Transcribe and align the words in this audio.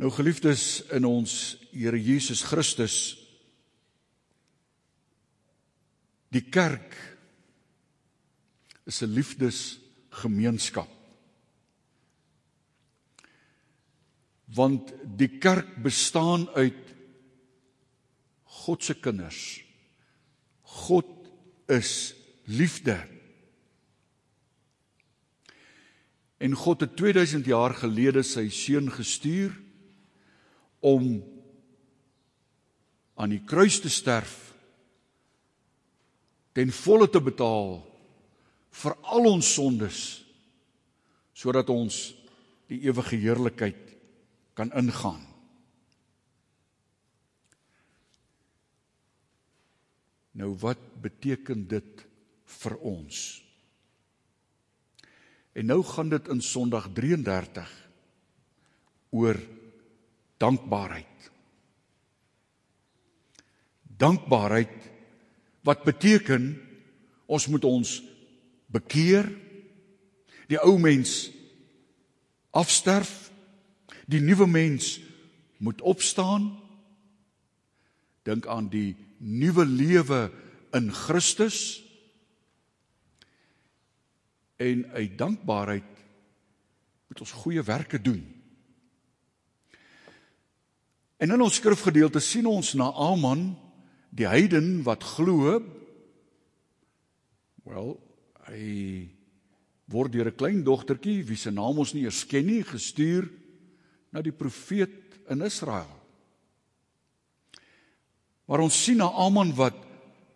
Nou 0.00 0.08
geliefdes 0.08 0.80
in 0.96 1.04
ons 1.04 1.32
Here 1.76 1.98
Jesus 2.00 2.40
Christus 2.48 2.94
die 6.32 6.46
kerk 6.48 6.94
is 8.88 9.02
'n 9.02 9.12
liefdesgemeenskap. 9.12 10.88
Want 14.54 14.94
die 15.04 15.38
kerk 15.38 15.82
bestaan 15.82 16.48
uit 16.48 16.94
God 18.42 18.84
se 18.84 18.94
kinders. 18.94 19.64
God 20.62 21.28
is 21.68 22.14
liefde. 22.44 23.08
En 26.38 26.54
God 26.54 26.80
het 26.80 26.96
2000 26.96 27.44
jaar 27.44 27.74
gelede 27.74 28.22
sy 28.22 28.48
seun 28.48 28.90
gestuur 28.90 29.69
om 30.80 31.20
aan 33.20 33.34
die 33.34 33.42
kruis 33.44 33.80
te 33.80 33.92
sterf 33.92 34.50
ten 36.56 36.72
volle 36.74 37.08
te 37.08 37.20
betaal 37.22 37.78
vir 38.82 38.96
al 39.14 39.28
ons 39.30 39.54
sondes 39.54 40.00
sodat 41.36 41.70
ons 41.72 41.98
die 42.70 42.82
ewige 42.86 43.16
heerlikheid 43.18 43.86
kan 44.54 44.70
ingaan. 44.76 45.22
Nou 50.36 50.52
wat 50.62 50.82
beteken 51.02 51.64
dit 51.68 52.04
vir 52.60 52.76
ons? 52.86 53.16
En 55.56 55.66
nou 55.66 55.80
gaan 55.84 56.12
dit 56.12 56.28
in 56.30 56.42
Sondag 56.44 56.90
33 56.94 57.72
oor 59.16 59.40
dankbaarheid. 60.40 61.30
Dankbaarheid 64.00 64.76
wat 65.66 65.84
beteken 65.84 66.54
ons 67.28 67.46
moet 67.46 67.64
ons 67.68 67.98
bekeer, 68.72 69.28
die 70.48 70.58
ou 70.64 70.78
mens 70.80 71.28
afsterf, 72.56 73.28
die 74.10 74.22
nuwe 74.24 74.48
mens 74.50 74.96
moet 75.60 75.82
opstaan. 75.84 76.48
Dink 78.26 78.48
aan 78.48 78.70
die 78.72 78.96
nuwe 79.18 79.66
lewe 79.66 80.30
in 80.74 80.90
Christus. 80.92 81.82
En 84.56 84.86
uit 84.92 85.16
dankbaarheid 85.18 85.96
moet 87.08 87.20
ons 87.20 87.38
goeie 87.44 87.62
werke 87.62 88.00
doen. 88.00 88.39
En 91.20 91.28
in 91.28 91.42
ons 91.44 91.56
skrifgedeelte 91.60 92.20
sien 92.24 92.46
ons 92.48 92.72
na 92.80 92.88
Aman, 92.96 93.50
die 94.08 94.24
heiden 94.24 94.80
wat 94.86 95.04
glo. 95.04 95.58
Wel, 97.68 97.90
hy 98.48 98.68
word 99.92 100.14
deur 100.14 100.30
'n 100.30 100.36
klein 100.36 100.62
dogtertjie 100.64 101.20
wie 101.28 101.36
se 101.36 101.50
naam 101.50 101.78
ons 101.78 101.92
nie 101.92 102.04
eers 102.04 102.24
ken 102.24 102.46
nie, 102.46 102.62
gestuur 102.62 103.28
na 104.12 104.22
die 104.22 104.32
profeet 104.32 105.20
in 105.28 105.42
Israel. 105.42 105.92
Maar 108.46 108.60
ons 108.60 108.84
sien 108.84 108.96
na 108.96 109.12
Aman 109.12 109.52
wat 109.54 109.76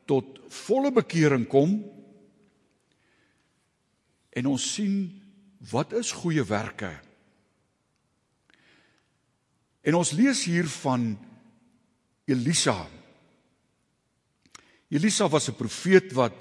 tot 0.07 0.39
volle 0.49 0.93
bekering 0.93 1.49
kom 1.49 1.81
en 4.31 4.47
ons 4.47 4.75
sien 4.75 5.23
wat 5.71 5.93
is 5.93 6.13
goeie 6.13 6.45
werke? 6.45 6.93
En 9.85 9.99
ons 9.99 10.13
lees 10.17 10.41
hier 10.49 10.69
van 10.81 11.13
Elisa. 12.25 12.87
Elisa 14.89 15.29
was 15.29 15.49
'n 15.49 15.57
profeet 15.57 16.13
wat 16.13 16.33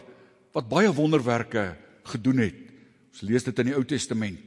wat 0.53 0.69
baie 0.69 0.93
wonderwerke 0.93 1.75
gedoen 2.03 2.37
het. 2.37 2.59
Ons 3.11 3.21
lees 3.21 3.43
dit 3.43 3.59
in 3.59 3.65
die 3.65 3.75
Ou 3.75 3.83
Testament. 3.85 4.39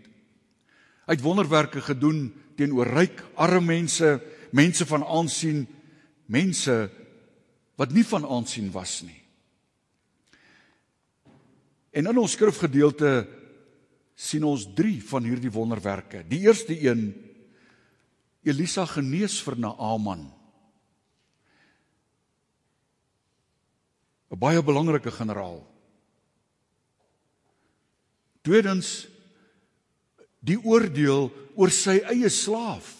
Hy 1.06 1.14
het 1.14 1.22
wonderwerke 1.22 1.80
gedoen 1.80 2.32
teenoor 2.56 2.86
ryk, 2.86 3.24
arme 3.34 3.60
mense, 3.60 4.20
mense 4.50 4.86
van 4.86 5.04
aansien, 5.04 5.66
mense 6.26 6.90
wat 7.76 7.92
nie 7.92 8.04
van 8.04 8.24
aansien 8.24 8.70
was 8.70 9.02
nie. 9.02 9.22
En 11.90 12.06
in 12.06 12.18
ons 12.18 12.32
skrifgedeelte 12.32 13.26
sien 14.14 14.44
ons 14.44 14.66
3 14.74 15.02
van 15.02 15.24
hierdie 15.24 15.52
wonderwerke. 15.52 16.24
Die 16.28 16.40
eerste 16.46 16.74
een 16.80 17.14
Elisa 18.46 18.86
genees 18.86 19.40
vir 19.42 19.58
Naaman. 19.58 20.30
'n 24.30 24.38
Baie 24.38 24.62
belangrike 24.62 25.10
generaal. 25.10 25.64
Tweedens 28.42 29.08
die 30.38 30.58
oordeel 30.62 31.30
oor 31.58 31.72
sy 31.74 31.98
eie 32.06 32.30
slaaf 32.30 32.92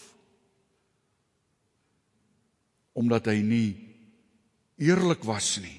omdat 2.97 3.29
hy 3.29 3.37
nie 3.45 3.69
eerlik 4.81 5.21
was 5.23 5.59
nie. 5.61 5.77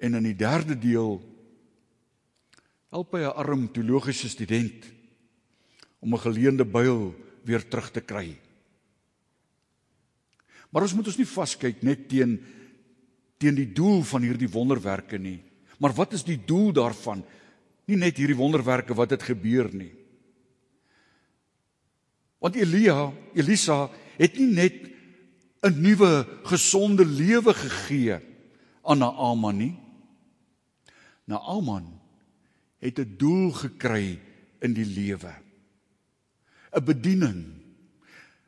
En 0.00 0.16
in 0.16 0.24
die 0.24 0.38
derde 0.38 0.74
deel 0.74 1.20
help 2.90 3.12
hy 3.12 3.22
'n 3.22 3.36
arm 3.36 3.68
teologiese 3.68 4.28
student 4.28 4.88
om 6.00 6.14
'n 6.14 6.24
geleende 6.24 6.64
byl 6.64 7.14
weer 7.44 7.68
terug 7.68 7.90
te 7.90 8.00
kry. 8.00 8.38
Maar 10.72 10.86
ons 10.86 10.94
moet 10.96 11.06
ons 11.06 11.18
nie 11.20 11.28
vaskyk 11.28 11.82
net 11.82 12.08
teen 12.08 12.38
teen 13.42 13.56
die 13.58 13.72
doel 13.74 14.04
van 14.06 14.22
hierdie 14.22 14.50
wonderwerke 14.50 15.18
nie. 15.18 15.40
Maar 15.82 15.96
wat 15.96 16.12
is 16.14 16.22
die 16.22 16.38
doel 16.38 16.70
daarvan? 16.72 17.24
Nie 17.90 17.98
net 17.98 18.20
hierdie 18.20 18.38
wonderwerke 18.38 18.94
wat 18.94 19.10
dit 19.10 19.24
gebeur 19.26 19.66
nie. 19.74 19.90
Want 22.38 22.54
Elia, 22.54 23.10
Elisa 23.34 23.88
het 24.18 24.38
nie 24.38 24.46
net 24.54 24.78
'n 25.62 25.82
nuwe 25.82 26.26
gesonde 26.46 27.04
lewe 27.06 27.54
gegee 27.54 28.18
aan 28.82 28.98
Naaman 28.98 29.56
nie. 29.56 29.74
Naaman 31.26 31.86
het 32.78 32.98
'n 32.98 33.14
doel 33.18 33.50
gekry 33.50 34.18
in 34.60 34.74
die 34.74 34.86
lewe. 34.86 35.34
'n 36.72 36.84
bediening, 36.84 37.42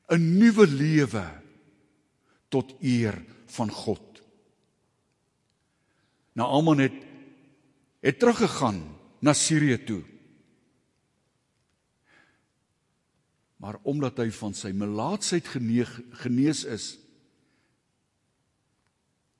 'n 0.09 0.23
nuwe 0.39 0.67
lewe 0.67 1.27
tot 2.49 2.75
eer 2.81 3.25
van 3.47 3.71
God. 3.71 4.23
Naaman 6.33 6.79
het 6.79 6.99
het 8.05 8.19
teruggegaan 8.19 8.83
na 9.25 9.33
Sirië 9.33 9.79
toe. 9.85 10.03
Maar 13.57 13.79
omdat 13.83 14.19
hy 14.21 14.29
van 14.29 14.53
sy 14.53 14.75
melaatsheid 14.77 15.49
genees 16.21 16.65
is, 16.69 16.99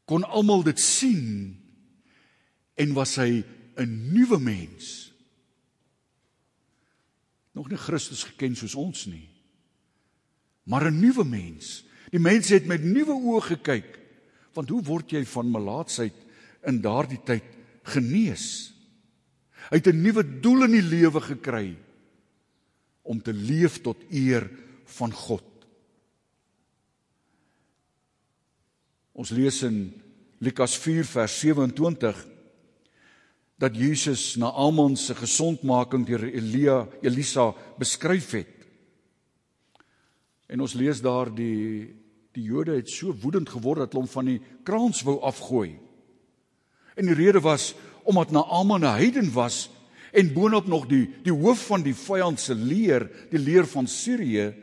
kon 0.09 0.25
almal 0.25 0.65
dit 0.65 0.81
sien 0.81 1.53
en 2.81 2.97
was 2.97 3.17
hy 3.21 3.45
'n 3.77 4.13
nuwe 4.13 4.39
mens 4.41 5.04
nog 7.55 7.71
nie 7.71 7.79
Christus 7.79 8.25
geken 8.27 8.57
soos 8.59 8.75
ons 8.75 9.07
nie. 9.07 9.29
Maar 10.67 10.91
'n 10.91 11.01
nuwe 11.01 11.25
mens. 11.25 11.85
Die 12.11 12.21
mense 12.21 12.55
het 12.55 12.67
met 12.67 12.83
nuwe 12.83 13.15
oë 13.15 13.43
gekyk. 13.43 13.99
Want 14.53 14.69
hoe 14.69 14.83
word 14.83 15.11
jy 15.11 15.25
van 15.25 15.51
melaatsheid 15.51 16.15
in 16.67 16.81
daardie 16.81 17.21
tyd 17.25 17.45
genees? 17.83 18.73
Hy 19.71 19.77
het 19.77 19.87
'n 19.87 20.03
nuwe 20.03 20.41
doel 20.41 20.65
in 20.65 20.71
die 20.71 20.89
lewe 20.89 21.21
gekry 21.21 21.77
om 23.03 23.23
te 23.23 23.33
leef 23.33 23.81
tot 23.81 23.97
eer 24.11 24.51
van 24.85 25.13
God. 25.13 25.45
Ons 29.13 29.31
lees 29.31 29.63
in 29.63 29.93
Lukas 30.39 30.77
4 30.79 31.05
vers 31.05 31.41
27 31.41 32.27
dat 33.59 33.77
Jesus 33.77 34.35
na 34.37 34.51
Amon 34.53 34.97
se 34.97 35.15
gesondmaking 35.15 36.07
deur 36.07 36.25
Elia 36.27 36.89
Elisa 37.03 37.53
beskryf 37.79 38.31
het. 38.31 38.51
En 40.47 40.61
ons 40.61 40.75
lees 40.75 41.01
daar 41.03 41.31
die 41.35 41.95
die 42.35 42.49
Jode 42.51 42.75
het 42.75 42.91
so 42.91 43.15
woedend 43.23 43.47
geword 43.47 43.79
dat 43.79 43.93
hulle 43.95 44.03
hom 44.03 44.11
van 44.11 44.27
die 44.27 44.41
kraans 44.67 45.05
wou 45.07 45.21
afgooi. 45.23 45.77
En 46.99 47.07
die 47.07 47.15
rede 47.15 47.39
was 47.41 47.77
omdat 48.03 48.35
Naaman 48.35 48.83
'n 48.83 48.97
heiden 48.99 49.33
was 49.33 49.71
en 50.13 50.33
boonop 50.35 50.67
nog 50.67 50.87
die 50.87 51.11
die 51.23 51.33
hoof 51.33 51.67
van 51.67 51.83
die 51.83 51.95
vyand 51.95 52.41
se 52.41 52.55
leer, 52.55 53.11
die 53.31 53.39
leer 53.39 53.67
van 53.67 53.87
Sirië 53.87 54.55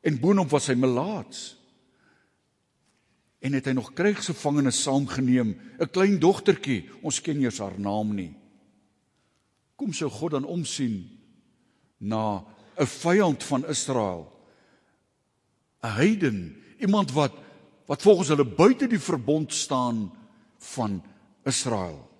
en 0.00 0.20
boonop 0.20 0.50
was 0.50 0.66
hy 0.66 0.74
melaats 0.74 1.56
en 3.44 3.52
het 3.52 3.66
hy 3.68 3.74
nog 3.76 3.92
krygsgevangenes 3.92 4.80
saamgeneem, 4.86 5.52
'n 5.78 5.90
klein 5.92 6.18
dogtertjie, 6.18 6.88
ons 7.02 7.20
ken 7.20 7.38
nie 7.38 7.50
haar 7.50 7.78
naam 7.78 8.14
nie. 8.14 8.34
Kom 9.76 9.92
sou 9.92 10.10
God 10.10 10.30
dan 10.30 10.44
omsien 10.44 11.10
na 11.98 12.44
'n 12.78 12.86
vyand 12.86 13.42
van 13.42 13.66
Israel. 13.66 14.32
'n 15.82 15.88
Heiden, 15.88 16.56
iemand 16.80 17.12
wat 17.12 17.32
wat 17.86 18.02
volgens 18.02 18.28
hulle 18.28 18.44
buite 18.44 18.86
die 18.86 18.98
verbond 19.00 19.52
staan 19.52 20.12
van 20.58 21.02
Israel. 21.44 22.10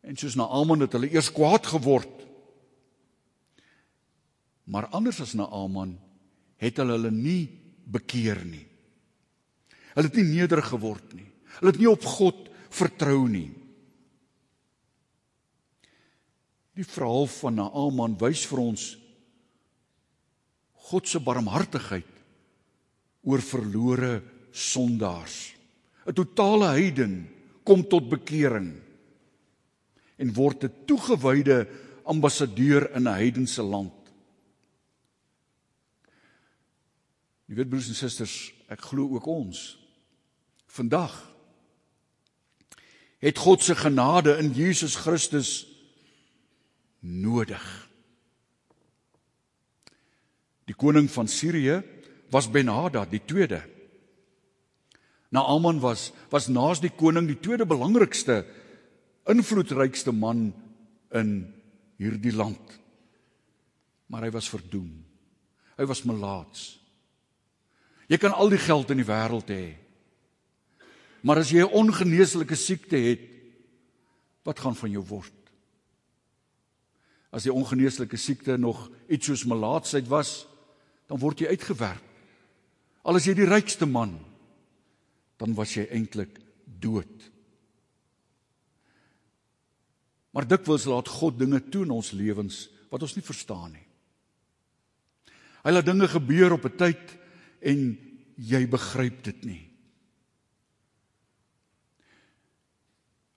En 0.00 0.16
soos 0.16 0.34
Naaman 0.34 0.80
het 0.80 0.92
hulle 0.92 1.12
eers 1.12 1.32
kwaad 1.32 1.66
geword. 1.66 2.26
Maar 4.64 4.86
anders 4.86 5.20
as 5.20 5.34
Naaman 5.34 5.98
het 6.56 6.76
hulle 6.76 6.92
hulle 6.92 7.10
nie 7.10 7.50
bekeer 7.84 8.44
nie. 8.44 8.71
Hulle 9.94 10.08
het 10.08 10.16
nie 10.16 10.40
nederig 10.40 10.68
geword 10.72 11.12
nie. 11.16 11.28
Hulle 11.58 11.72
het 11.72 11.80
nie 11.80 11.90
op 11.90 12.04
God 12.04 12.48
vertrou 12.72 13.26
nie. 13.28 13.50
Die 16.72 16.86
verhaal 16.88 17.28
van 17.28 17.58
Naaman 17.60 18.16
wys 18.20 18.46
vir 18.48 18.62
ons 18.64 18.86
God 20.92 21.08
se 21.08 21.20
barmhartigheid 21.22 22.08
oor 23.22 23.40
verlore 23.44 24.22
sondaars. 24.50 25.54
'n 26.06 26.12
Totale 26.12 26.74
heiden 26.74 27.28
kom 27.64 27.84
tot 27.86 28.08
bekering 28.10 28.72
en 30.18 30.34
word 30.34 30.64
'n 30.64 30.74
toegewyde 30.86 31.68
ambassadeur 32.04 32.90
in 32.96 33.06
'n 33.06 33.14
heidense 33.14 33.62
land. 33.62 33.94
Jy 37.46 37.54
weet 37.54 37.68
broers 37.68 37.88
en 37.88 37.94
susters, 37.94 38.52
ek 38.68 38.80
glo 38.80 39.14
ook 39.14 39.26
ons 39.26 39.81
vandag 40.72 41.12
het 43.22 43.38
God 43.38 43.62
se 43.62 43.76
genade 43.78 44.34
in 44.40 44.50
Jesus 44.50 44.96
Christus 44.98 45.66
nodig. 46.98 47.62
Die 50.66 50.74
koning 50.74 51.10
van 51.10 51.28
Sirië 51.28 51.82
was 52.34 52.50
Ben-Hadad 52.50 53.12
die 53.12 53.22
tweede. 53.24 53.60
Naaman 55.30 55.78
was 55.80 56.10
was 56.32 56.48
naas 56.48 56.80
die 56.82 56.90
koning 56.90 57.28
die 57.30 57.38
tweede 57.38 57.66
belangrikste 57.68 58.42
invloedrykste 59.30 60.12
man 60.12 60.50
in 61.14 61.30
hierdie 62.00 62.34
land. 62.34 62.78
Maar 64.10 64.26
hy 64.26 64.32
was 64.34 64.50
verdoem. 64.50 65.04
Hy 65.78 65.86
was 65.86 66.02
melaats. 66.08 66.72
Jy 68.10 68.18
kan 68.18 68.34
al 68.34 68.50
die 68.50 68.60
geld 68.60 68.90
in 68.90 68.98
die 69.00 69.08
wêreld 69.08 69.48
hê. 69.52 69.81
Maar 71.22 71.38
as 71.38 71.50
jy 71.50 71.62
'n 71.62 71.72
ongeneeslike 71.72 72.54
siekte 72.54 72.96
het, 72.96 73.20
wat 74.42 74.58
gaan 74.58 74.74
van 74.74 74.90
jou 74.90 75.04
word? 75.06 75.32
As 77.30 77.42
die 77.42 77.52
ongeneeslike 77.52 78.16
siekte 78.16 78.58
nog 78.58 78.90
iets 79.08 79.26
soos 79.26 79.44
melaatsheid 79.44 80.08
was, 80.08 80.46
dan 81.06 81.18
word 81.18 81.38
jy 81.38 81.46
uitgewerp. 81.46 82.02
Al 83.02 83.16
is 83.16 83.24
jy 83.24 83.34
die 83.34 83.48
rykste 83.48 83.86
man, 83.86 84.18
dan 85.36 85.54
was 85.54 85.74
jy 85.74 85.86
eintlik 85.90 86.38
dood. 86.64 87.30
Maar 90.32 90.46
dikwels 90.48 90.84
laat 90.84 91.08
God 91.08 91.38
dinge 91.38 91.60
toe 91.68 91.84
in 91.84 91.90
ons 91.90 92.12
lewens 92.12 92.68
wat 92.90 93.02
ons 93.02 93.16
nie 93.16 93.24
verstaan 93.24 93.72
nie. 93.72 93.86
Hy 95.62 95.70
laat 95.70 95.86
dinge 95.86 96.08
gebeur 96.08 96.52
op 96.52 96.64
'n 96.64 96.76
tyd 96.76 97.18
en 97.60 97.98
jy 98.36 98.66
begryp 98.66 99.22
dit 99.22 99.44
nie. 99.44 99.71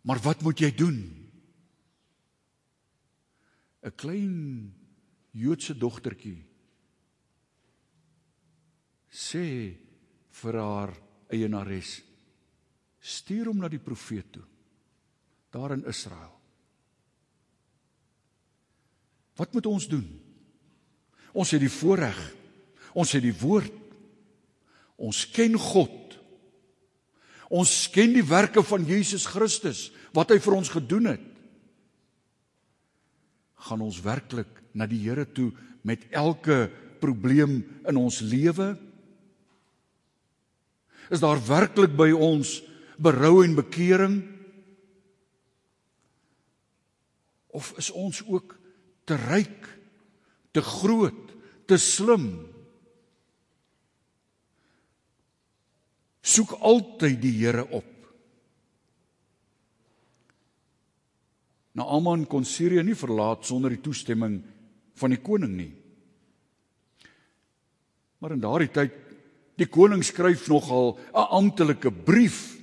Maar 0.05 0.21
wat 0.21 0.41
moet 0.45 0.59
jy 0.61 0.71
doen? 0.71 0.99
'n 3.85 3.95
Klein 3.95 4.73
Joodse 5.31 5.77
dogtertjie 5.77 6.45
sê 9.09 9.77
vir 10.29 10.55
haar 10.57 10.93
eienares: 11.29 12.01
"Stuur 12.99 13.45
hom 13.45 13.57
na 13.61 13.69
die 13.69 13.81
profeet 13.81 14.31
toe 14.31 14.45
daar 15.49 15.71
in 15.71 15.85
Israel." 15.85 16.33
Wat 19.35 19.53
moet 19.53 19.65
ons 19.65 19.87
doen? 19.87 20.07
Ons 21.33 21.51
het 21.51 21.59
die 21.59 21.71
voorreg. 21.71 22.19
Ons 22.93 23.11
het 23.11 23.21
die 23.21 23.35
woord. 23.35 23.73
Ons 24.95 25.25
ken 25.29 25.57
God. 25.59 26.04
Ons 27.53 27.85
ken 27.93 28.13
die 28.15 28.25
werke 28.25 28.63
van 28.65 28.85
Jesus 28.87 29.27
Christus 29.29 29.89
wat 30.15 30.31
hy 30.33 30.39
vir 30.41 30.57
ons 30.57 30.71
gedoen 30.73 31.11
het. 31.13 31.25
Gaan 33.65 33.83
ons 33.85 34.01
werklik 34.05 34.49
na 34.77 34.87
die 34.89 35.01
Here 35.03 35.25
toe 35.25 35.51
met 35.85 36.05
elke 36.13 36.69
probleem 37.01 37.59
in 37.85 37.99
ons 37.99 38.21
lewe? 38.25 38.73
Is 41.13 41.21
daar 41.21 41.41
werklik 41.45 41.93
by 41.97 42.09
ons 42.13 42.59
berou 42.97 43.43
en 43.43 43.57
bekering? 43.57 44.19
Of 47.55 47.73
is 47.79 47.91
ons 47.93 48.23
ook 48.25 48.57
te 49.05 49.17
ryk, 49.27 49.69
te 50.51 50.63
groot, 50.65 51.35
te 51.69 51.77
slim. 51.81 52.54
Soek 56.25 56.55
altyd 56.65 57.19
die 57.21 57.35
Here 57.37 57.67
op. 57.69 57.91
Naaman 61.75 62.23
kon 62.25 62.47
Sirië 62.47 62.81
nie 62.87 62.95
verlaat 62.97 63.45
sonder 63.45 63.73
die 63.75 63.83
toestemming 63.83 64.39
van 64.95 65.11
die 65.11 65.21
koning 65.21 65.53
nie. 65.53 65.73
Maar 68.23 68.37
in 68.37 68.41
daardie 68.41 68.71
tyd 68.73 68.95
die 69.59 69.67
koning 69.69 70.01
skryf 70.03 70.47
nogal 70.49 70.97
'n 71.13 71.27
amptelike 71.37 71.91
brief. 71.91 72.57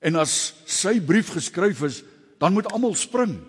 En 0.00 0.16
as 0.16 0.54
sy 0.66 1.00
brief 1.00 1.32
geskryf 1.34 1.82
is, 1.82 2.02
dan 2.38 2.52
moet 2.52 2.72
almal 2.72 2.94
spring. 2.94 3.40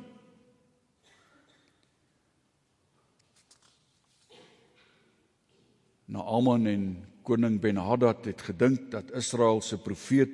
Naaman 6.06 6.68
en 6.68 6.84
koning 7.26 7.58
Ben-Hadad 7.62 8.26
het 8.30 8.42
gedink 8.46 8.92
dat 8.94 9.14
Israel 9.18 9.62
se 9.66 9.78
profeet 9.82 10.34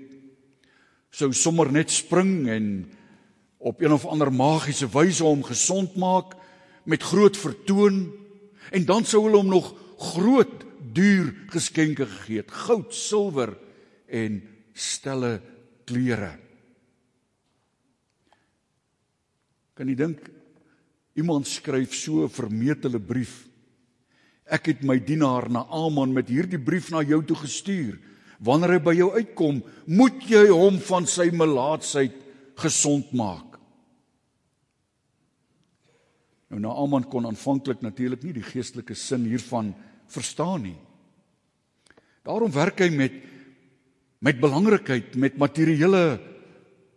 sou 1.11 1.31
sommer 1.35 1.71
net 1.71 1.91
spring 1.91 2.47
en 2.51 2.65
op 3.61 3.81
een 3.81 3.93
of 3.95 4.05
ander 4.05 4.31
magiese 4.33 4.89
wyse 4.91 5.23
hom 5.23 5.43
gesond 5.43 5.95
maak 5.99 6.35
met 6.83 7.03
groot 7.03 7.37
vertoon 7.37 8.03
en 8.71 8.85
dan 8.85 9.05
sou 9.05 9.23
hulle 9.25 9.39
hom 9.39 9.51
nog 9.51 9.73
groot 10.01 10.65
duur 10.91 11.31
geskenke 11.53 12.07
gegee 12.07 12.41
het 12.41 12.51
goud, 12.65 12.93
silwer 12.95 13.53
en 14.07 14.41
stelle 14.73 15.39
klere. 15.85 16.33
Kan 19.77 19.91
jy 19.91 19.95
dink 19.99 20.25
iemand 21.19 21.47
skryf 21.47 21.93
so 21.95 22.23
'n 22.23 22.29
vermetele 22.29 22.99
brief 22.99 23.50
Ek 24.51 24.67
het 24.67 24.81
my 24.83 24.97
dienaar 24.99 25.47
Naaman 25.49 26.11
met 26.11 26.27
hierdie 26.27 26.59
brief 26.59 26.89
na 26.91 27.01
jou 27.07 27.21
toe 27.23 27.37
gestuur. 27.39 27.95
Wanneer 28.43 28.75
hy 28.75 28.81
by 28.83 28.93
jou 28.97 29.09
uitkom, 29.15 29.61
moet 29.87 30.25
jy 30.27 30.47
hom 30.49 30.79
van 30.89 31.07
sy 31.07 31.29
melaatsheid 31.31 32.17
gesond 32.59 33.13
maak. 33.15 33.55
Nou 36.51 36.59
Naaman 36.59 37.07
kon 37.07 37.29
aanvanklik 37.29 37.79
natuurlik 37.85 38.25
nie 38.25 38.35
die 38.41 38.45
geestelike 38.45 38.97
sin 38.97 39.23
hiervan 39.29 39.71
verstaan 40.11 40.65
nie. 40.67 40.79
Daarom 42.27 42.51
werk 42.51 42.83
hy 42.83 42.91
met 42.93 43.19
met 44.21 44.37
belangrikheid, 44.37 45.15
met 45.17 45.39
materiële 45.41 46.21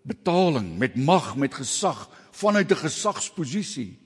betaling, 0.04 0.74
met 0.76 0.92
mag, 1.00 1.30
met 1.40 1.54
gesag 1.56 2.10
vanuit 2.36 2.70
'n 2.70 2.84
gesagsposisie. 2.84 3.96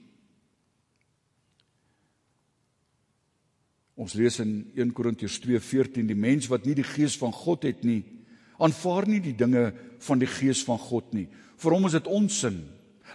Ons 3.99 4.15
lees 4.15 4.39
in 4.39 4.53
1 4.79 4.93
Korintiërs 4.95 5.41
2:14 5.43 6.07
die 6.07 6.15
mens 6.15 6.47
wat 6.47 6.65
nie 6.65 6.77
die 6.77 6.87
gees 6.87 7.17
van 7.19 7.33
God 7.35 7.67
het 7.67 7.83
nie, 7.83 8.03
aanvaar 8.57 9.07
nie 9.07 9.19
die 9.19 9.35
dinge 9.35 9.73
van 9.99 10.19
die 10.19 10.29
gees 10.29 10.63
van 10.63 10.79
God 10.79 11.11
nie. 11.13 11.27
Vir 11.59 11.75
hom 11.75 11.85
is 11.85 11.97
dit 11.97 12.07
onsin. 12.07 12.61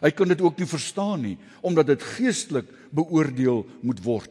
Hy 0.03 0.11
kan 0.11 0.29
dit 0.29 0.41
ook 0.41 0.59
nie 0.59 0.69
verstaan 0.69 1.23
nie 1.23 1.37
omdat 1.63 1.87
dit 1.87 2.03
geestelik 2.03 2.69
beoordeel 2.93 3.65
moet 3.81 4.03
word. 4.05 4.31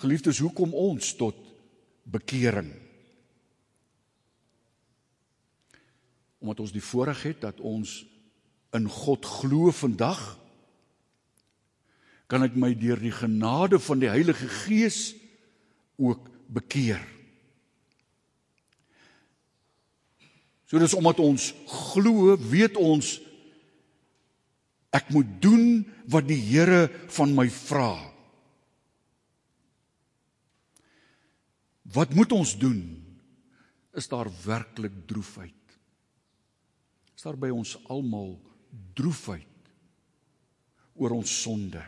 Geliefdes, 0.00 0.40
hoekom 0.40 0.74
ons 0.74 1.12
tot 1.14 1.36
bekering? 2.08 2.72
Omdat 6.40 6.60
ons 6.60 6.72
die 6.72 6.82
voorreg 6.82 7.22
het 7.22 7.40
dat 7.44 7.60
ons 7.60 8.00
in 8.72 8.88
God 8.88 9.26
glo 9.26 9.70
vandag 9.70 10.40
kan 12.30 12.46
ek 12.46 12.54
my 12.54 12.70
deur 12.78 13.00
die 13.02 13.14
genade 13.14 13.80
van 13.82 14.02
die 14.02 14.10
Heilige 14.10 14.46
Gees 14.62 15.16
ook 15.98 16.28
bekeer. 16.46 17.02
So 20.70 20.78
dis 20.78 20.94
omdat 20.94 21.18
ons 21.18 21.50
glo, 21.66 22.36
weet 22.38 22.78
ons 22.78 23.18
Ek 24.90 25.10
moet 25.14 25.28
doen 25.42 25.66
wat 26.10 26.26
die 26.26 26.38
Here 26.38 26.88
van 27.14 27.34
my 27.34 27.46
vra. 27.54 27.94
Wat 31.94 32.14
moet 32.14 32.34
ons 32.34 32.56
doen? 32.58 32.82
Is 33.94 34.10
daar 34.10 34.30
werklik 34.44 34.94
droefheid? 35.10 35.54
Is 37.14 37.26
daar 37.26 37.38
by 37.38 37.50
ons 37.54 37.76
almal 37.90 38.34
droefheid 38.98 39.46
oor 40.98 41.14
ons 41.18 41.30
sonde? 41.42 41.82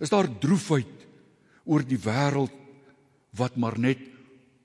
Is 0.00 0.12
daar 0.12 0.28
droefheid 0.28 1.06
oor 1.64 1.84
die 1.86 1.98
wêreld 2.00 2.54
wat 3.36 3.56
maar 3.56 3.78
net 3.80 4.00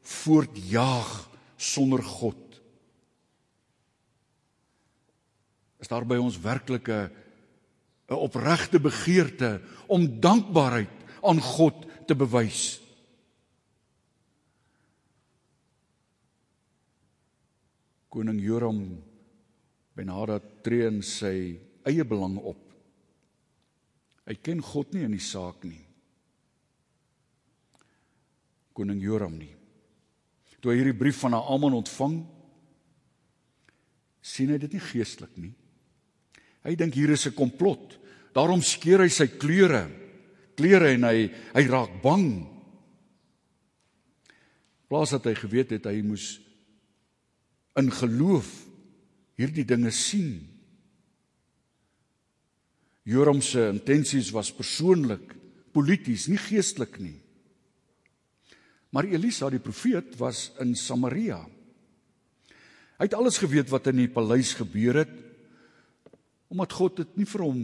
voortjaag 0.02 1.12
sonder 1.56 2.04
God? 2.04 2.40
Is 5.82 5.90
daar 5.90 6.06
by 6.06 6.20
ons 6.22 6.38
werklike 6.42 7.10
'n 8.12 8.20
opregte 8.20 8.80
begeerte 8.80 9.62
om 9.88 10.20
dankbaarheid 10.20 10.96
aan 11.24 11.40
God 11.40 11.86
te 12.08 12.16
bewys? 12.16 12.82
Koning 18.12 18.42
Joram 18.44 19.00
Benhadad 19.96 20.44
tree 20.64 20.86
in 20.88 21.02
sy 21.02 21.60
eie 21.88 22.04
belang 22.04 22.38
op. 22.38 22.61
Hy 24.32 24.38
ken 24.40 24.62
God 24.64 24.94
nie 24.96 25.04
in 25.04 25.12
die 25.12 25.20
saak 25.20 25.66
nie. 25.68 25.82
Koning 28.72 29.02
Joram 29.04 29.34
nie. 29.36 29.52
Toe 30.64 30.72
hy 30.72 30.78
hierdie 30.80 30.96
brief 30.96 31.18
van 31.26 31.34
Naaman 31.36 31.76
ontvang, 31.82 32.22
sien 34.24 34.54
hy 34.54 34.60
dit 34.62 34.78
nie 34.78 34.84
geestelik 34.86 35.34
nie. 35.42 35.52
Hy 36.64 36.76
dink 36.80 36.96
hier 36.96 37.12
is 37.12 37.26
'n 37.28 37.36
komplot. 37.36 37.98
Daarom 38.32 38.62
skeer 38.62 39.02
hy 39.02 39.10
sy 39.10 39.28
kleure, 39.28 39.90
klere 40.56 40.94
en 40.94 41.04
hy 41.04 41.28
hy 41.54 41.64
raak 41.68 42.02
bang. 42.02 42.48
Plaas 44.88 45.12
dat 45.12 45.26
hy 45.26 45.36
geweet 45.36 45.72
het 45.72 45.86
hy 45.86 46.02
moes 46.02 46.40
in 47.76 47.92
geloof 47.92 48.48
hierdie 49.36 49.66
dinge 49.66 49.92
sien. 49.92 50.48
Joram 53.04 53.42
se 53.42 53.64
intensies 53.72 54.30
was 54.34 54.52
persoonlik, 54.54 55.34
polities, 55.74 56.28
nie 56.30 56.38
geestelik 56.38 57.00
nie. 57.02 57.18
Maar 58.92 59.08
Elisa 59.10 59.50
die 59.50 59.62
profeet 59.64 60.18
was 60.20 60.50
in 60.62 60.76
Samaria. 60.76 61.40
Hy 63.00 63.08
het 63.08 63.16
alles 63.18 63.40
geweet 63.42 63.72
wat 63.72 63.88
in 63.90 64.04
die 64.04 64.12
paleis 64.12 64.54
gebeur 64.60 65.02
het 65.04 65.18
omdat 66.52 66.74
God 66.76 66.98
dit 67.00 67.12
nie 67.16 67.26
vir 67.32 67.42
hom 67.46 67.60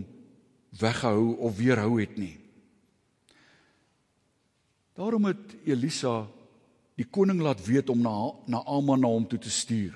weggehou 0.80 1.34
of 1.44 1.58
weerhou 1.58 1.98
het 2.00 2.14
nie. 2.16 2.38
Daarom 4.96 5.28
het 5.28 5.58
Elisa 5.68 6.22
die 6.98 7.06
koning 7.06 7.44
laat 7.44 7.60
weet 7.68 7.92
om 7.92 8.00
na 8.02 8.16
na 8.48 8.64
Aman 8.64 9.04
na 9.04 9.12
hom 9.12 9.28
toe 9.28 9.40
te 9.44 9.52
stuur. 9.52 9.92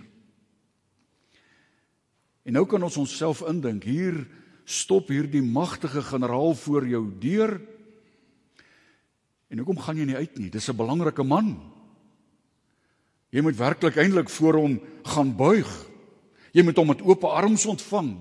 En 2.44 2.58
nou 2.60 2.66
kan 2.68 2.84
ons 2.84 3.00
onsself 3.00 3.42
indink, 3.48 3.88
hier 3.88 4.20
stop 4.66 5.08
hierdie 5.08 5.44
magtige 5.44 6.02
generaal 6.02 6.54
voor 6.56 6.88
jou 6.88 7.04
deur. 7.20 7.62
En 9.52 9.58
hoekom 9.58 9.80
gaan 9.84 9.98
jy 9.98 10.06
nie 10.06 10.16
uit 10.16 10.38
nie? 10.38 10.50
Dis 10.50 10.70
'n 10.70 10.76
belangrike 10.76 11.24
man. 11.24 11.72
Jy 13.32 13.42
moet 13.42 13.56
werklik 13.56 13.96
eintlik 13.96 14.30
voor 14.30 14.54
hom 14.54 14.82
gaan 15.04 15.36
buig. 15.36 15.86
Jy 16.52 16.64
moet 16.64 16.76
hom 16.76 16.88
met 16.88 17.02
oop 17.02 17.24
arms 17.24 17.66
ontvang. 17.66 18.18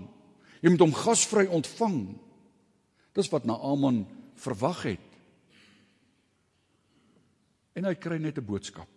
Jy 0.63 0.71
moet 0.71 0.81
hom 0.81 0.95
gasvry 0.95 1.47
ontvang. 1.47 2.19
Dis 3.13 3.29
wat 3.29 3.45
Naaman 3.45 4.07
verwag 4.35 4.83
het. 4.83 5.07
En 7.75 7.85
hy 7.85 7.95
kry 7.95 8.19
net 8.19 8.39
'n 8.39 8.45
boodskap. 8.45 8.89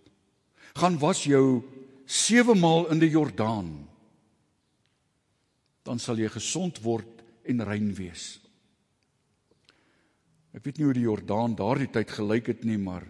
Gaan 0.76 1.00
was 1.00 1.24
jou 1.24 1.64
7 2.06 2.60
maal 2.60 2.90
in 2.90 3.00
die 3.00 3.10
Jordaan. 3.10 3.88
Dan 5.84 6.00
sal 6.00 6.18
jy 6.18 6.30
gesond 6.30 6.82
word 6.82 7.23
en 7.50 7.64
rein 7.66 7.92
wees. 7.98 8.40
Ek 10.54 10.64
weet 10.66 10.78
nie 10.78 10.86
hoe 10.86 10.96
die 10.96 11.08
Jordaan 11.08 11.56
daardie 11.58 11.90
tyd 11.92 12.12
gelyk 12.14 12.52
het 12.54 12.66
nie, 12.68 12.78
maar 12.78 13.06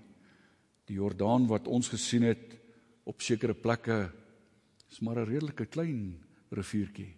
die 0.87 0.97
Jordaan 0.99 1.47
wat 1.47 1.67
ons 1.67 1.89
gesien 1.91 2.23
het 2.27 2.53
op 3.07 3.21
sekere 3.21 3.53
plekke 3.53 4.11
is 4.89 5.01
maar 5.01 5.19
'n 5.19 5.27
redelike 5.27 5.65
klein 5.65 6.23
riviertjie. 6.51 7.15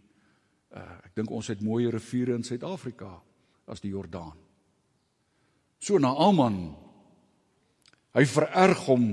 Uh, 0.76 1.00
ek 1.06 1.16
dink 1.16 1.32
ons 1.32 1.48
het 1.48 1.62
mooier 1.62 1.92
riviere 1.92 2.34
in 2.36 2.44
Suid-Afrika 2.44 3.22
as 3.68 3.82
die 3.82 3.92
Jordaan. 3.92 4.38
So 5.80 5.98
na 5.98 6.16
Aman 6.16 6.86
Hy 8.16 8.24
vererg 8.32 8.86
hom, 8.88 9.08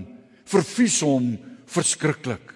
vervies 0.46 1.00
hom 1.02 1.32
verskriklik. 1.66 2.52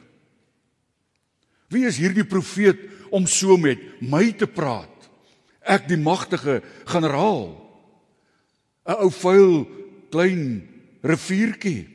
Wie 1.72 1.82
is 1.88 1.98
hierdie 1.98 2.26
profeet 2.26 2.84
om 3.10 3.26
so 3.26 3.56
met 3.58 3.82
my 4.00 4.30
te 4.38 4.46
praat? 4.46 4.94
Ek 5.66 5.88
die 5.90 5.98
magtige 5.98 6.62
generaal. 6.86 7.54
'n 8.86 8.96
Ou 9.02 9.10
vuil 9.10 9.66
klein 10.10 10.62
riviertjie. 11.02 11.88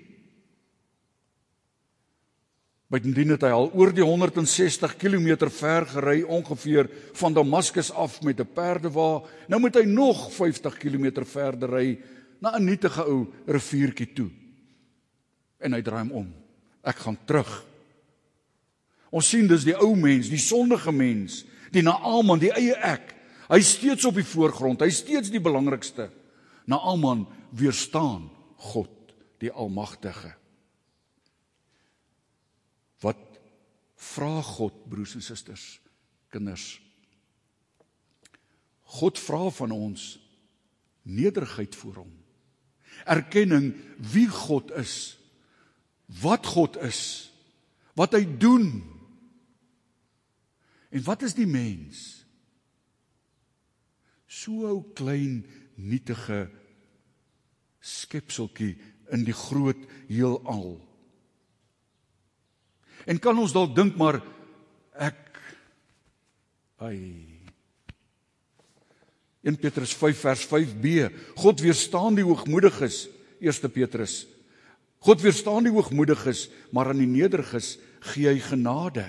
Bytendien 2.91 3.31
het 3.31 3.45
hy 3.47 3.51
al 3.55 3.69
oor 3.71 3.93
die 3.95 4.03
160 4.03 4.97
km 4.99 5.47
ver 5.47 5.85
gery 5.87 6.23
ongeveer 6.27 6.89
van 7.15 7.33
Damaskus 7.33 7.91
af 7.91 8.21
met 8.21 8.39
'n 8.39 8.53
perdewa. 8.53 9.23
Nou 9.47 9.61
moet 9.61 9.75
hy 9.75 9.85
nog 9.85 10.33
50 10.33 10.77
km 10.77 11.23
verder 11.23 11.69
ry 11.69 11.99
na 12.41 12.57
'n 12.57 12.65
nietige 12.65 13.07
ou 13.07 13.27
riviertjie 13.47 14.13
toe 14.13 14.29
en 15.61 15.73
hy 15.73 15.81
draai 15.81 16.01
hom 16.01 16.11
om. 16.11 16.33
Ek 16.83 16.95
gaan 17.05 17.17
terug. 17.25 17.49
Ons 19.11 19.29
sien 19.29 19.47
dis 19.47 19.63
die 19.63 19.75
ou 19.75 19.95
mens, 19.95 20.29
die 20.31 20.41
sondige 20.41 20.91
mens, 20.91 21.45
die 21.71 21.83
Naaman, 21.85 22.39
die 22.39 22.51
eie 22.51 22.75
ek. 22.75 23.13
Hy 23.51 23.60
steeds 23.65 24.08
op 24.08 24.15
die 24.15 24.27
voorgrond. 24.27 24.84
Hy 24.84 24.91
steeds 24.96 25.31
die 25.34 25.43
belangrikste. 25.43 26.08
Naaman 26.72 27.25
weerstaan 27.58 28.29
God, 28.72 28.93
die 29.41 29.51
Almagtige. 29.51 30.31
Wat 33.03 33.20
vra 34.00 34.39
God, 34.46 34.77
broers 34.89 35.17
en 35.17 35.25
susters, 35.25 35.65
kinders? 36.31 36.77
God 39.01 39.20
vra 39.20 39.50
van 39.55 39.74
ons 39.75 40.13
nederigheid 41.03 41.75
voor 41.75 42.03
hom. 42.03 42.13
Erkenning 43.10 43.74
wie 44.13 44.27
God 44.29 44.72
is 44.79 45.17
wat 46.20 46.46
God 46.46 46.75
is, 46.84 47.31
wat 47.96 48.15
hy 48.17 48.25
doen. 48.25 48.81
En 50.91 51.03
wat 51.08 51.24
is 51.24 51.36
die 51.38 51.48
mens? 51.48 52.20
So 54.31 54.63
ou 54.69 54.79
klein 54.95 55.41
nietige 55.75 56.45
skepseltjie 57.83 58.77
in 59.11 59.25
die 59.27 59.35
groot 59.35 59.81
heelal. 60.07 60.77
En 63.09 63.19
kan 63.19 63.35
ons 63.41 63.51
dalk 63.51 63.75
dink 63.75 63.97
maar 64.00 64.21
ek 64.95 65.19
ai 66.85 67.27
1 69.41 69.57
Petrus 69.57 69.91
5 69.97 70.19
vers 70.21 70.43
5b 70.47 71.09
God 71.41 71.63
weerstaan 71.65 72.15
die 72.15 72.25
hoogmoediges 72.25 73.07
1 73.41 73.73
Petrus 73.73 74.21
God 75.01 75.23
weerstaan 75.25 75.65
die 75.65 75.73
hoogmoediges, 75.73 76.45
maar 76.69 76.91
aan 76.91 77.01
die 77.01 77.09
nederiges 77.09 77.79
gee 78.11 78.29
hy 78.29 78.38
genade. 78.45 79.07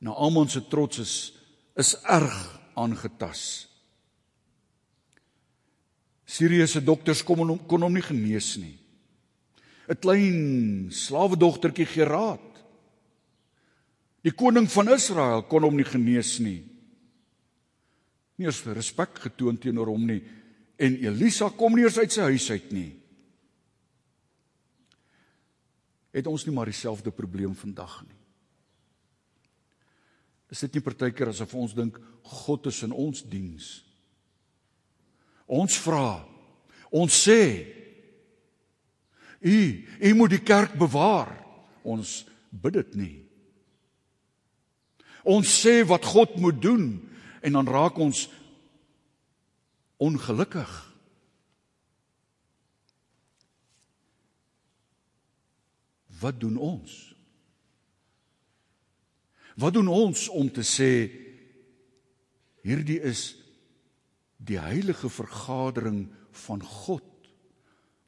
Nou 0.00 0.14
almal 0.16 0.48
se 0.48 0.62
trots 0.68 1.02
is 1.02 1.14
is 1.80 1.94
erg 2.02 2.36
aangetas. 2.76 3.42
Sirië 6.28 6.66
se 6.68 6.82
dokters 6.84 7.22
kom 7.24 7.40
hom 7.42 7.60
kon 7.68 7.86
hom 7.86 7.94
nie 7.94 8.04
genees 8.04 8.56
nie. 8.60 8.76
'n 9.88 9.96
Klein 9.96 10.90
slawedogtertjie 10.90 11.86
gee 11.86 12.04
raad. 12.04 12.46
Die 14.22 14.32
koning 14.32 14.68
van 14.68 14.92
Israel 14.92 15.42
kon 15.42 15.62
hom 15.62 15.76
nie 15.76 15.88
genees 15.88 16.38
nie. 16.38 16.62
Nie 18.36 18.46
eens 18.46 18.64
respek 18.64 19.18
getoon 19.18 19.58
teenoor 19.58 19.86
hom 19.86 20.06
nie 20.06 20.22
en 20.80 20.96
Elisa 20.96 21.50
kom 21.52 21.76
nie 21.76 21.84
eens 21.84 21.98
uit 22.00 22.12
sy 22.12 22.24
huis 22.32 22.46
uit 22.50 22.70
nie. 22.72 22.90
Het 26.10 26.26
ons 26.26 26.46
nie 26.46 26.54
maar 26.54 26.70
dieselfde 26.70 27.12
probleem 27.12 27.52
vandag 27.54 28.00
nie. 28.06 28.16
Is 30.50 30.64
dit 30.66 30.76
nie 30.76 30.84
partykeer 30.84 31.30
asof 31.30 31.54
ons 31.54 31.74
dink 31.76 31.98
God 32.42 32.66
is 32.70 32.82
in 32.86 32.92
ons 32.92 33.22
diens? 33.22 33.68
Ons 35.50 35.76
vra, 35.82 36.20
ons 36.90 37.10
sê, 37.10 37.40
U, 39.40 39.56
U 40.04 40.10
moet 40.14 40.34
die 40.34 40.42
kerk 40.44 40.74
bewaar. 40.76 41.32
Ons 41.80 42.26
bid 42.52 42.76
dit 42.76 42.96
nie. 43.00 43.14
Ons 45.24 45.48
sê 45.62 45.80
wat 45.88 46.04
God 46.04 46.36
moet 46.40 46.58
doen 46.60 46.92
en 47.40 47.56
dan 47.56 47.68
raak 47.68 47.96
ons 48.00 48.26
ongelukkig. 50.00 50.72
Wat 56.20 56.40
doen 56.40 56.56
ons? 56.60 56.98
Wat 59.56 59.74
doen 59.74 59.88
ons 59.88 60.28
om 60.28 60.50
te 60.50 60.62
sê 60.66 61.10
hierdie 62.62 63.00
is 63.00 63.34
die 64.36 64.58
heilige 64.60 65.08
vergadering 65.08 66.08
van 66.46 66.62
God 66.62 67.06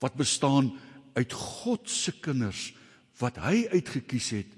wat 0.02 0.14
bestaan 0.18 0.72
uit 1.14 1.32
God 1.32 1.88
se 1.90 2.12
kinders 2.20 2.72
wat 3.20 3.38
hy 3.42 3.66
uitget 3.72 4.06
kies 4.08 4.30
het 4.34 4.52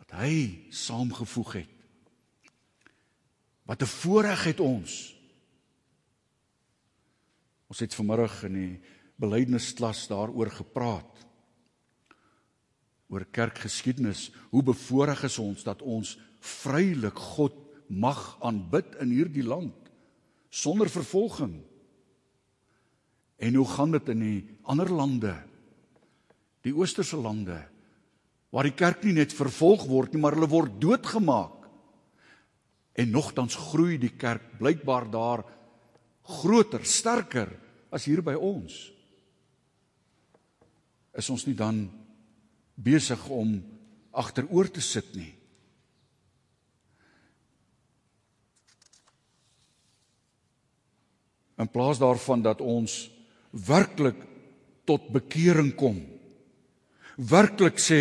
wat 0.00 0.16
hy 0.22 0.34
saamgevoeg 0.72 1.52
het 1.60 1.74
wat 3.64 3.82
'n 3.82 3.86
voorreg 3.86 4.44
het 4.44 4.60
ons. 4.60 5.16
Ons 7.66 7.78
het 7.78 7.94
vanmiddag 7.94 8.42
in 8.44 8.52
die 8.52 8.80
belydenisstas 9.16 10.06
daaroor 10.06 10.50
gepraat 10.50 11.23
oor 13.12 13.26
kerkgeskiedenis 13.30 14.30
hoe 14.50 14.62
bevoorreg 14.62 15.24
is 15.28 15.38
ons 15.42 15.66
dat 15.66 15.82
ons 15.82 16.16
vrylik 16.44 17.18
God 17.36 17.56
mag 17.88 18.20
aanbid 18.44 18.96
in 19.04 19.12
hierdie 19.12 19.44
land 19.46 19.92
sonder 20.48 20.88
vervolging 20.88 21.58
en 23.44 23.60
hoe 23.60 23.68
gaan 23.68 23.92
dit 23.96 24.10
in 24.14 24.24
die 24.24 24.40
ander 24.62 24.90
lande 24.90 25.34
die 26.64 26.72
oosterse 26.72 27.18
lande 27.20 27.60
waar 28.54 28.68
die 28.68 28.76
kerk 28.78 29.02
nie 29.02 29.16
net 29.16 29.34
vervolg 29.34 29.82
word 29.90 30.12
nie, 30.14 30.20
maar 30.22 30.36
hulle 30.36 30.46
word 30.46 30.76
doodgemaak. 30.78 31.66
En 32.94 33.10
nogtans 33.10 33.56
groei 33.72 33.96
die 33.98 34.12
kerk 34.14 34.44
blykbaar 34.60 35.08
daar 35.10 35.42
groter, 36.38 36.84
sterker 36.86 37.50
as 37.90 38.06
hier 38.06 38.22
by 38.22 38.36
ons. 38.38 38.76
Is 41.18 41.30
ons 41.34 41.48
nie 41.48 41.56
dan 41.58 41.88
besig 42.74 43.20
om 43.28 43.56
agteroor 44.14 44.70
te 44.70 44.82
sit 44.84 45.14
nie? 45.14 45.32
In 51.58 51.70
plaas 51.70 52.00
daarvan 52.02 52.42
dat 52.42 52.60
ons 52.60 53.10
werklik 53.50 54.18
tot 54.84 55.06
bekering 55.14 55.70
kom. 55.78 56.00
Werklik 57.14 57.78
sê 57.78 58.00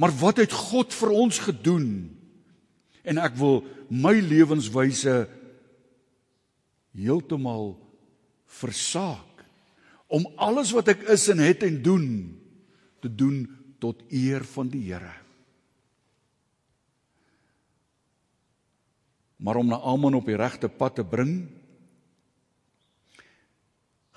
Maar 0.00 0.12
wat 0.16 0.40
het 0.40 0.52
God 0.52 0.94
vir 0.96 1.12
ons 1.12 1.38
gedoen? 1.44 1.88
En 3.04 3.20
ek 3.20 3.36
wil 3.36 3.60
my 3.92 4.14
lewenswyse 4.24 5.26
heeltemal 6.96 7.74
versaak 8.60 9.44
om 10.10 10.24
alles 10.42 10.72
wat 10.74 10.88
ek 10.90 11.04
is 11.12 11.28
en 11.30 11.42
het 11.42 11.62
en 11.62 11.76
doen 11.84 12.06
te 13.04 13.10
doen 13.12 13.44
tot 13.80 14.04
eer 14.12 14.44
van 14.44 14.68
die 14.68 14.84
Here. 14.92 15.12
Maar 19.40 19.56
om 19.56 19.70
na 19.72 19.80
almal 19.80 20.18
op 20.20 20.28
die 20.28 20.36
regte 20.36 20.68
pad 20.68 20.98
te 21.00 21.04
bring, 21.04 21.48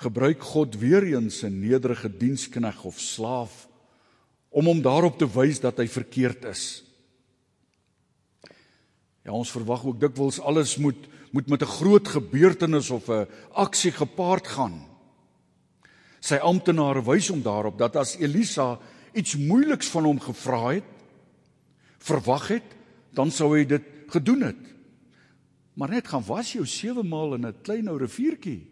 gebruik 0.03 0.41
God 0.43 0.75
weer 0.75 1.03
eens 1.03 1.43
'n 1.43 1.59
nederige 1.59 2.09
dienskneg 2.09 2.83
of 2.83 2.99
slaaf 2.99 3.67
om 4.49 4.65
hom 4.65 4.81
daarop 4.81 5.17
te 5.17 5.27
wys 5.27 5.59
dat 5.59 5.77
hy 5.77 5.87
verkeerd 5.87 6.45
is. 6.45 6.83
Ja, 9.23 9.31
ons 9.31 9.51
verwag 9.51 9.85
ook 9.85 9.99
dikwels 9.99 10.39
alles 10.39 10.77
moet 10.77 11.09
moet 11.33 11.47
met 11.49 11.61
'n 11.61 11.75
groot 11.79 12.07
gebeurtenis 12.07 12.89
of 12.89 13.09
'n 13.09 13.27
aksie 13.51 13.91
gepaard 13.91 14.47
gaan. 14.47 14.85
Sy 16.19 16.35
amptenare 16.35 17.03
wys 17.03 17.27
hom 17.27 17.41
daarop 17.41 17.77
dat 17.77 17.95
as 17.95 18.15
Elisa 18.15 18.79
iets 19.13 19.35
moeiliks 19.37 19.89
van 19.93 20.03
hom 20.03 20.19
gevra 20.19 20.73
het, 20.73 20.89
verwag 22.03 22.47
het, 22.47 22.75
dan 23.13 23.31
sou 23.31 23.53
hy 23.57 23.65
dit 23.65 23.85
gedoen 24.11 24.41
het. 24.41 24.63
Maar 25.73 25.89
net 25.89 26.07
gaan 26.07 26.25
was 26.25 26.53
jou 26.53 26.65
7 26.65 27.07
maal 27.07 27.35
in 27.35 27.47
'n 27.47 27.61
klein 27.61 27.87
ou 27.87 27.97
riviertjie. 27.97 28.67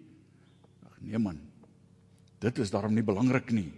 Ag 0.85 0.97
nee 1.01 1.17
man. 1.17 1.39
Dit 2.39 2.57
is 2.57 2.69
daarom 2.69 2.93
nie 2.93 3.03
belangrik 3.03 3.51
nie. 3.51 3.71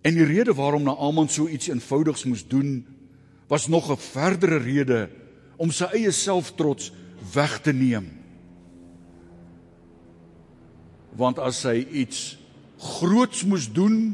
En 0.00 0.14
die 0.14 0.24
rede 0.24 0.54
waarom 0.54 0.82
Naaman 0.82 1.28
so 1.28 1.48
iets 1.48 1.68
eenvoudigs 1.68 2.24
moes 2.24 2.46
doen, 2.46 2.86
was 3.46 3.66
nog 3.66 3.90
'n 3.90 3.96
verdere 3.96 4.56
rede 4.56 5.10
om 5.56 5.70
sy 5.70 5.84
eie 5.84 6.10
selftrots 6.10 6.92
weg 7.34 7.60
te 7.60 7.72
neem. 7.72 8.06
Want 11.16 11.38
as 11.38 11.62
hy 11.62 11.86
iets 11.90 12.37
groots 12.78 13.44
moes 13.48 13.66
doen, 13.70 14.12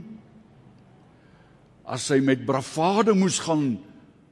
as 1.85 2.09
hy 2.13 2.21
met 2.25 2.47
bravade 2.49 3.13
moes 3.17 3.39
gaan 3.45 3.75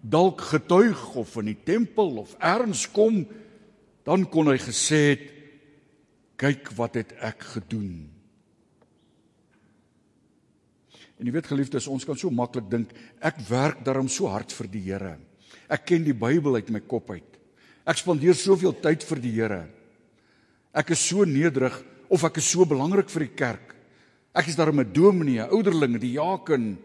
dalk 0.02 0.40
getuig 0.50 1.02
of 1.20 1.36
in 1.42 1.52
die 1.52 1.60
tempel 1.66 2.16
of 2.24 2.32
erns 2.40 2.86
kom, 2.90 3.22
dan 4.08 4.24
kon 4.26 4.50
hy 4.50 4.56
gesê 4.58 5.02
het 5.12 5.28
kyk 6.42 6.72
wat 6.74 6.96
het 6.98 7.12
ek 7.22 7.44
gedoen. 7.54 8.08
En 11.20 11.28
jy 11.28 11.34
weet 11.36 11.52
geliefdes, 11.52 11.86
ons 11.86 12.02
kan 12.02 12.18
so 12.18 12.32
maklik 12.34 12.66
dink 12.72 12.90
ek 13.22 13.38
werk 13.46 13.84
daarom 13.86 14.08
so 14.10 14.26
hard 14.32 14.50
vir 14.50 14.68
die 14.72 14.82
Here. 14.88 15.12
Ek 15.70 15.84
ken 15.86 16.02
die 16.02 16.16
Bybel 16.16 16.58
uit 16.58 16.72
my 16.74 16.80
kop 16.82 17.12
uit. 17.14 17.38
Ek 17.86 18.00
spandeer 18.00 18.34
soveel 18.34 18.74
tyd 18.82 19.06
vir 19.06 19.22
die 19.22 19.34
Here. 19.36 19.60
Ek 20.74 20.90
is 20.96 21.04
so 21.04 21.22
nederig 21.28 21.76
of 22.10 22.24
ek 22.26 22.40
is 22.42 22.48
so 22.50 22.66
belangrik 22.66 23.12
vir 23.12 23.26
die 23.28 23.36
kerk. 23.38 23.76
Ek 24.32 24.48
is 24.48 24.56
daarom 24.56 24.80
'n 24.80 24.92
dominee, 24.92 25.40
'n 25.40 25.50
ouderling, 25.50 26.00
die 26.00 26.16
jaken. 26.16 26.78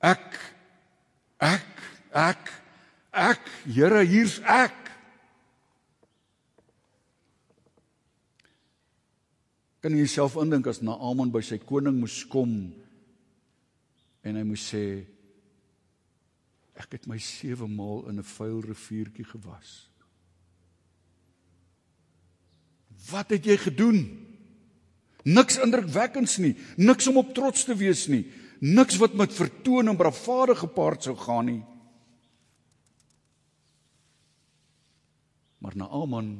Ek 0.00 0.38
ek 1.38 1.66
ek 2.12 2.62
ek 3.12 3.40
Here, 3.64 4.04
hier's 4.04 4.40
ek. 4.40 4.76
Kan 9.80 9.92
jy 9.92 10.04
jouself 10.04 10.36
indink 10.36 10.66
as 10.66 10.82
Naaman 10.82 11.30
by 11.32 11.40
sy 11.40 11.58
koning 11.58 12.00
moes 12.00 12.24
kom 12.28 12.72
en 14.22 14.36
hy 14.36 14.42
moes 14.44 14.64
sê 14.72 15.06
ek 16.76 16.92
het 16.92 17.06
my 17.08 17.18
7 17.18 17.68
maal 17.68 18.08
in 18.08 18.18
'n 18.18 18.22
vuil 18.22 18.60
riviertjie 18.60 19.24
gewas. 19.24 19.88
Wat 23.10 23.30
het 23.30 23.44
jy 23.44 23.56
gedoen? 23.56 24.29
Niks 25.24 25.58
indrukwekkends 25.60 26.38
nie, 26.40 26.54
niks 26.76 27.08
om 27.10 27.20
op 27.20 27.34
trots 27.36 27.66
te 27.68 27.76
wees 27.76 28.06
nie, 28.08 28.24
niks 28.60 28.96
wat 29.00 29.16
met 29.18 29.34
vertoon 29.34 29.92
en 29.92 29.98
bravade 29.98 30.56
gepaard 30.56 31.04
sou 31.08 31.16
gaan 31.16 31.48
nie. 31.48 31.60
Maar 35.60 35.76
Naaman 35.76 36.32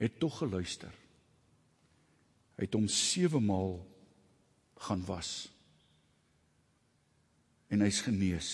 het 0.00 0.18
tog 0.18 0.38
geluister. 0.40 0.92
Hy 2.56 2.64
het 2.64 2.76
hom 2.76 2.88
7 2.88 3.42
maal 3.44 3.76
gaan 4.88 5.02
was 5.06 5.52
en 7.72 7.80
hy's 7.84 8.02
genees. 8.04 8.48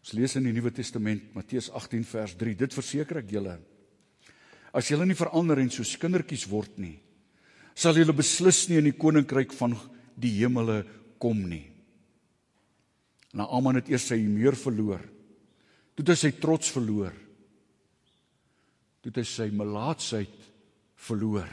Ons 0.00 0.14
lees 0.18 0.34
in 0.38 0.48
die 0.48 0.54
Nuwe 0.56 0.72
Testament 0.74 1.28
Matteus 1.36 1.68
18 1.70 2.06
vers 2.08 2.32
3. 2.40 2.56
Dit 2.58 2.74
verseker 2.74 3.20
ek 3.20 3.30
julle. 3.30 3.54
As 4.76 4.90
julle 4.90 5.06
nie 5.08 5.18
verander 5.18 5.58
en 5.58 5.70
soos 5.72 5.96
kindertjies 5.98 6.46
word 6.50 6.76
nie, 6.78 6.96
sal 7.74 7.96
julle 7.98 8.14
beslis 8.16 8.66
nie 8.68 8.78
in 8.78 8.90
die 8.90 8.98
koninkryk 8.98 9.54
van 9.56 9.74
die 10.20 10.32
hemele 10.40 10.82
kom 11.22 11.40
nie. 11.48 11.64
Naaman 13.36 13.78
het 13.80 13.90
eers 13.90 14.08
sy 14.10 14.18
humeur 14.20 14.56
verloor. 14.58 15.02
Toe 15.94 16.04
het 16.04 16.14
hy 16.14 16.18
sy 16.18 16.30
trots 16.42 16.70
verloor. 16.74 17.14
Toe 19.00 19.10
het 19.10 19.20
hy 19.22 19.26
sy 19.26 19.48
melaatsheid 19.54 20.38
verloor. 21.00 21.50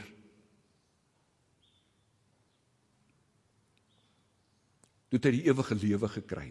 toe 5.08 5.20
hy 5.24 5.38
die 5.38 5.46
ewige 5.48 5.76
lewe 5.78 6.10
gekry 6.12 6.48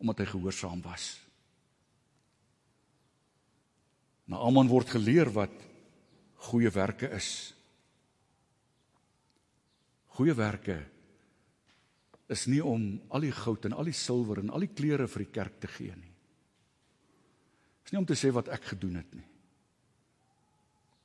omdat 0.00 0.22
hy 0.22 0.30
gehoorsaam 0.30 0.80
was. 0.80 1.18
Na 4.30 4.38
almal 4.38 4.70
word 4.70 4.92
geleer 4.94 5.30
wat 5.34 5.54
goeie 6.48 6.70
werke 6.72 7.10
is. 7.16 7.52
Goeie 10.16 10.34
werke 10.38 10.78
is 12.30 12.46
nie 12.46 12.60
om 12.62 13.00
al 13.10 13.26
die 13.26 13.34
goud 13.34 13.66
en 13.66 13.74
al 13.74 13.90
die 13.90 13.96
silwer 13.96 14.38
en 14.38 14.52
al 14.54 14.62
die 14.62 14.70
klere 14.70 15.08
vir 15.10 15.24
die 15.24 15.34
kerk 15.34 15.56
te 15.62 15.70
gee 15.70 15.96
nie. 15.96 16.12
Is 17.82 17.90
nie 17.90 17.98
om 17.98 18.06
te 18.06 18.18
sê 18.18 18.30
wat 18.30 18.52
ek 18.54 18.70
gedoen 18.70 19.00
het 19.00 19.16
nie. 19.18 19.26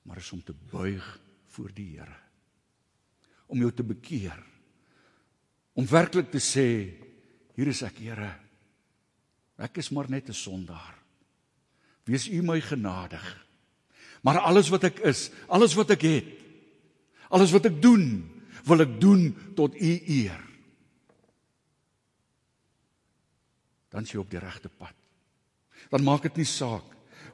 Maar 0.05 0.21
is 0.21 0.29
om 0.35 0.43
te 0.45 0.53
buig 0.53 1.07
voor 1.55 1.73
die 1.73 1.95
Here. 1.95 2.19
om 3.47 3.61
jou 3.61 3.71
te 3.73 3.85
bekeer. 3.85 4.39
Om 5.75 5.87
werklik 5.89 6.31
te 6.33 6.41
sê, 6.41 6.67
hier 7.55 7.71
is 7.71 7.83
ek, 7.85 7.99
Here. 8.01 8.31
Ek 9.61 9.77
is 9.79 9.91
maar 9.91 10.09
net 10.09 10.29
'n 10.29 10.33
sondaar. 10.33 11.04
Wees 12.05 12.27
U 12.29 12.41
my 12.45 12.59
genadig. 12.61 13.23
Maar 14.25 14.39
alles 14.45 14.69
wat 14.73 14.87
ek 14.89 15.01
is, 15.05 15.29
alles 15.47 15.73
wat 15.77 15.93
ek 15.93 16.05
het, 16.05 16.29
alles 17.33 17.53
wat 17.53 17.67
ek 17.69 17.77
doen, 17.81 18.23
wil 18.65 18.81
ek 18.85 18.95
doen 19.01 19.29
tot 19.57 19.77
U 19.77 19.91
eer. 20.09 20.41
Dan 23.93 24.05
is 24.05 24.13
jy 24.13 24.21
op 24.21 24.31
die 24.33 24.41
regte 24.41 24.69
pad. 24.69 24.95
Dan 25.93 26.05
maak 26.05 26.25
dit 26.25 26.41
nie 26.41 26.49
saak 26.49 26.85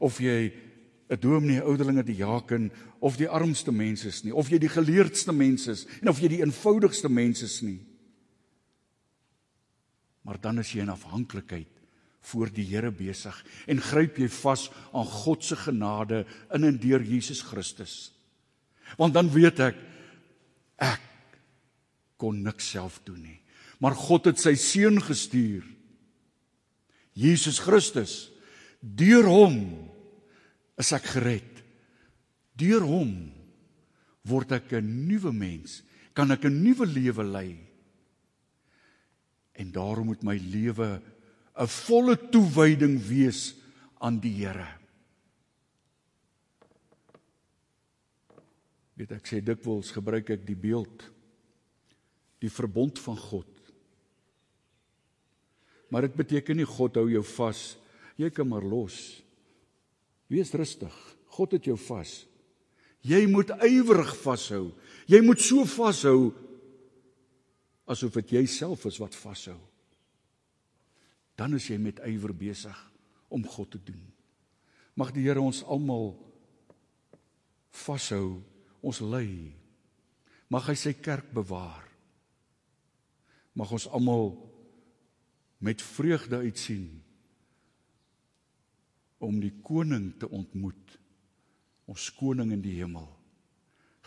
of 0.03 0.19
jy 0.19 0.51
'n 1.12 1.19
dominee, 1.19 1.62
ouderlinge, 1.62 2.03
die 2.03 2.23
jaken 2.23 2.71
of 2.99 3.17
die 3.17 3.27
armste 3.27 3.71
mense 3.71 4.07
is 4.07 4.23
nie, 4.23 4.34
of 4.34 4.49
jy 4.49 4.57
die 4.57 4.71
geleerdste 4.71 5.34
mense 5.34 5.71
is 5.71 5.86
en 6.01 6.07
of 6.07 6.19
jy 6.19 6.27
die 6.27 6.41
eenvoudigste 6.41 7.10
mense 7.10 7.45
is 7.45 7.62
nie. 7.62 7.81
Maar 10.21 10.39
dan 10.39 10.60
is 10.60 10.71
jy 10.71 10.81
in 10.81 10.89
afhanklikheid 10.89 11.81
voor 12.29 12.51
die 12.53 12.65
Here 12.69 12.91
besig 12.93 13.38
en 13.67 13.81
gryp 13.81 14.19
jy 14.21 14.29
vas 14.41 14.67
aan 14.93 15.07
God 15.10 15.43
se 15.43 15.57
genade 15.57 16.25
in 16.53 16.67
en 16.67 16.77
deur 16.81 17.01
Jesus 17.01 17.41
Christus. 17.41 18.12
Want 18.97 19.15
dan 19.17 19.31
weet 19.34 19.60
ek 19.71 19.79
ek 20.81 21.07
kon 22.21 22.43
niks 22.45 22.69
self 22.73 22.99
doen 23.05 23.21
nie. 23.23 23.39
Maar 23.81 23.97
God 23.97 24.29
het 24.29 24.41
sy 24.41 24.53
seun 24.60 24.99
gestuur. 25.01 25.65
Jesus 27.17 27.60
Christus. 27.60 28.29
Deur 28.81 29.25
hom 29.29 29.57
is 30.81 30.91
ek 30.93 31.07
gered. 31.15 31.62
Deur 32.57 32.86
hom 32.86 33.13
word 34.29 34.51
ek 34.53 34.73
'n 34.77 35.07
nuwe 35.07 35.34
mens, 35.34 35.81
kan 36.13 36.31
ek 36.31 36.45
'n 36.45 36.62
nuwe 36.63 36.86
lewe 36.86 37.23
lei. 37.23 37.57
En 39.53 39.71
daarom 39.71 40.05
moet 40.05 40.23
my 40.23 40.38
lewe 40.38 41.01
'n 41.56 41.68
volle 41.68 42.16
toewyding 42.32 43.00
wees 43.08 43.56
aan 44.00 44.20
die 44.20 44.34
Here. 44.46 44.68
Weet 48.96 49.12
ek 49.12 49.28
sê 49.28 49.42
dikwels 49.42 49.92
gebruik 49.92 50.30
ek 50.30 50.46
die 50.46 50.56
beeld 50.56 51.12
die 52.42 52.50
verbond 52.50 53.00
van 53.00 53.18
God. 53.18 53.50
Maar 55.90 56.08
dit 56.08 56.16
beteken 56.18 56.58
nie 56.58 56.66
God 56.66 56.96
hou 56.98 57.08
jou 57.12 57.24
vas. 57.36 57.78
Jy 58.18 58.30
kan 58.34 58.48
maar 58.48 58.66
los. 58.66 59.22
Wees 60.32 60.54
rustig. 60.54 60.94
God 61.36 61.52
het 61.58 61.68
jou 61.70 61.78
vas. 61.78 62.26
Jy 63.06 63.26
moet 63.30 63.52
ywerig 63.66 64.14
vashou. 64.22 64.72
Jy 65.10 65.22
moet 65.26 65.42
so 65.42 65.66
vashou 65.66 66.32
asof 67.92 68.14
dit 68.22 68.38
jouself 68.38 68.86
is 68.88 69.00
wat 69.02 69.18
vashou. 69.18 69.58
Dan 71.41 71.58
is 71.58 71.65
jy 71.71 71.80
met 71.82 71.97
ywer 72.06 72.36
besig 72.38 72.77
om 73.34 73.41
God 73.49 73.71
te 73.73 73.80
doen. 73.82 74.01
Mag 74.93 75.10
die 75.15 75.23
Here 75.25 75.41
ons 75.41 75.63
almal 75.65 76.12
vashou, 77.82 78.43
ons 78.86 78.99
lei. 79.01 79.49
Mag 80.54 80.67
hy 80.69 80.75
sy 80.77 80.93
kerk 81.01 81.32
bewaar. 81.34 81.88
Mag 83.58 83.71
ons 83.73 83.88
almal 83.89 84.36
met 85.65 85.82
vreugde 85.82 86.43
uitsien 86.45 86.91
om 89.21 89.39
die 89.41 89.54
koning 89.65 90.12
te 90.21 90.30
ontmoet. 90.30 90.97
Ons 91.89 92.12
koning 92.19 92.54
in 92.54 92.62
die 92.62 92.77
hemel. 92.82 93.10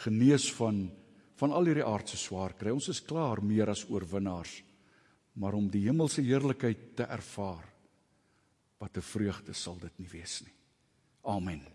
Genees 0.06 0.52
van 0.54 0.86
van 1.34 1.50
al 1.50 1.66
hierdie 1.66 1.82
aardse 1.82 2.14
swaar 2.14 2.52
kry. 2.54 2.70
Ons 2.70 2.92
is 2.92 3.00
klaar 3.02 3.40
meer 3.42 3.66
as 3.72 3.82
oorwinnaars. 3.90 4.60
Maar 5.34 5.56
om 5.58 5.68
die 5.70 5.84
hemelse 5.86 6.22
heerlikheid 6.22 6.96
te 6.96 7.06
ervaar, 7.10 7.66
wat 8.78 8.96
'n 8.96 9.02
vreugde 9.02 9.52
sal 9.52 9.78
dit 9.78 9.98
nie 9.98 10.08
wees 10.08 10.42
nie. 10.42 10.54
Amen. 11.22 11.66